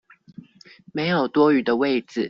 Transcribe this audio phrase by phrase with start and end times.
[0.93, 2.19] 沒有多餘的位子